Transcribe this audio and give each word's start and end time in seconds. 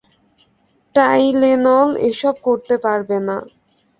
Tylenol 0.95 1.89
এসব 2.09 2.35
করতে 2.47 2.75
পারবে 2.85 3.17
না। 3.27 3.37